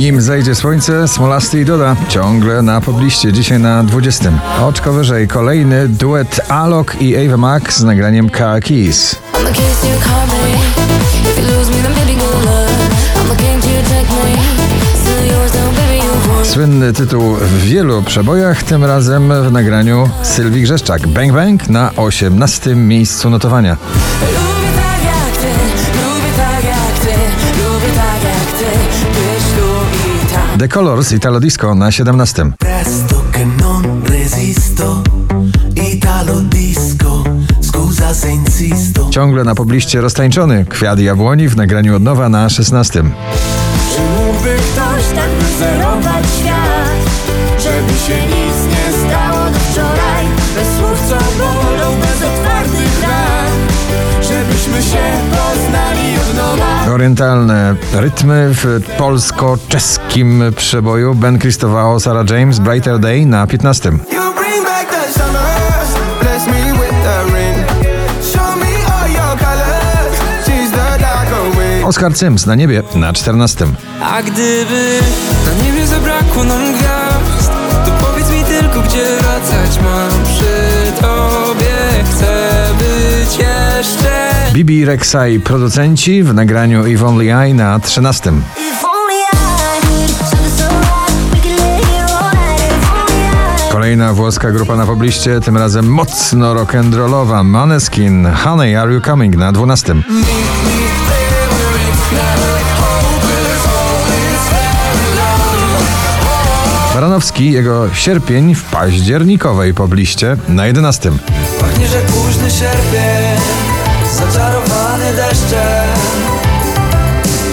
[0.00, 4.32] Nim zajdzie słońce, Smolasty i Doda ciągle na pobliście, dzisiaj na 20.
[4.60, 9.16] Oczko wyżej kolejny duet Alok i Ava Max z nagraniem Car Keys.
[16.44, 21.06] Słynny tytuł w wielu przebojach, tym razem w nagraniu Sylwii Grzeszczak.
[21.06, 22.74] Bang Bang na 18.
[22.74, 23.76] miejscu notowania.
[30.60, 32.52] The Colors Italo Disco na 17.
[32.58, 35.02] Presto che non resisto,
[35.74, 37.22] Italo disco,
[37.60, 39.08] scusa se insisto.
[39.10, 42.92] Ciągle na pobliście roztańczony Kwiat Jabłoni w nagraniu od nowa na 16.
[42.92, 47.00] Czy mógłby ktoś tak wyzerować świat
[47.58, 48.19] Żeby się
[57.00, 63.92] Orientalne rytmy w polsko-czeskim przeboju Ben Christovao, Sarah James, Brighter Day na 15.
[63.92, 63.98] You
[64.34, 67.64] bring back the summers, bless me with the rain.
[68.32, 70.16] Show me all your colors,
[70.46, 71.84] she's the dark away.
[71.84, 73.66] Oskar Sims na niebie na 14.
[74.02, 75.00] A gdyby
[75.46, 76.99] na niebie zabrakło nam gwiazd
[84.70, 88.30] Bibi Rexai producenci w nagraniu If Only I na 13.
[88.56, 92.70] If only I could shine the sun bright, we could lay here all night.
[92.78, 98.92] If only I Kolejna włoska grupa na pobliście, tym razem mocno rock'n'rollowa Maneskin Honey Are
[98.92, 99.94] You Coming na 12.
[106.94, 111.10] Baranowski, jego sierpień w październikowej pobliście na 11.
[111.60, 113.69] Pachnie, że późny sierpień,
[114.12, 115.88] zaczarowany deszczem.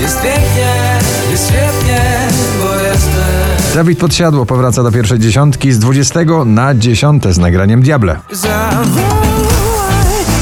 [0.02, 1.00] Jest pięknie,
[1.32, 2.28] jest świetnie,
[2.62, 3.74] bo jestem.
[3.76, 8.20] Dawid Podsiadło powraca do pierwszej dziesiątki z 20 na 10 z nagraniem Diable.
[8.32, 8.86] Zawołaj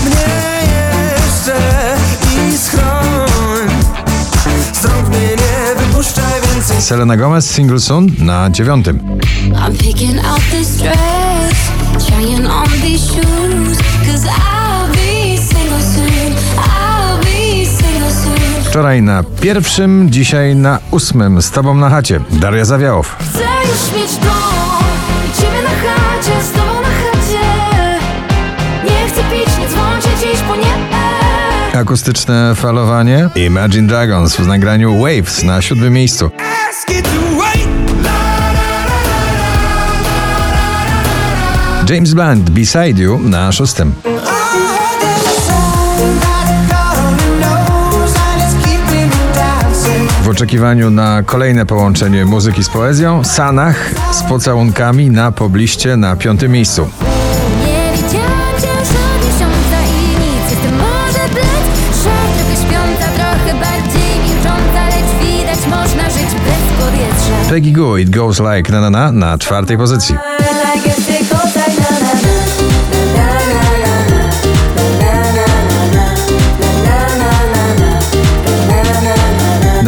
[0.06, 0.36] mnie
[1.16, 1.58] jeszcze
[2.54, 3.70] i schroń.
[4.74, 6.82] Stąd mnie nie wypuszczaj więcej.
[6.82, 8.86] Selena Gomez, Single Soon na 9.
[8.88, 11.72] I'm picking out this dress,
[12.08, 13.78] trying on these shoes.
[14.06, 15.15] Cause I'll be
[18.76, 21.42] Wczoraj na pierwszym, dzisiaj na ósmym.
[21.42, 22.20] Z tobą na chacie.
[22.30, 23.16] Daria Zawiałow.
[23.20, 24.84] Chcę już mieć dom,
[25.38, 27.40] ciebie na chacie, z tobą na chacie.
[28.84, 31.80] Nie chcę pić, nie dzwońcie dziś, bo nie.
[31.80, 33.30] Akustyczne falowanie.
[33.36, 36.32] Imagine Dragons w nagraniu Waves na siódmym miejscu.
[41.90, 43.94] James Blunt, Beside You na szóstym.
[50.26, 56.52] W oczekiwaniu na kolejne połączenie muzyki z poezją, Sanach z pocałunkami na pobliście na piątym
[56.52, 56.90] miejscu.
[67.50, 70.16] Peggy Goo, It Goes Like Na Na Na na czwartej pozycji.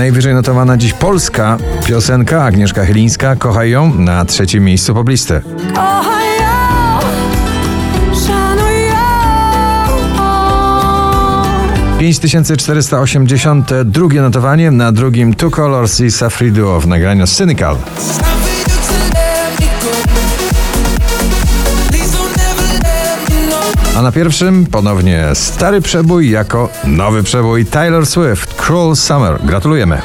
[0.07, 5.41] Najwyżej notowana dziś polska piosenka Agnieszka Chylińska Kochaj ją na trzecim miejscu poblisty.
[5.75, 6.45] Kochaj ją,
[8.27, 8.95] szanuj ją.
[11.99, 17.77] 5482 notowanie na drugim Two Colors i Safri Duo w nagraniu Cynical.
[23.97, 29.39] A na pierwszym ponownie stary przebój jako nowy przebój Taylor Swift Cruel Summer.
[29.43, 30.01] Gratulujemy.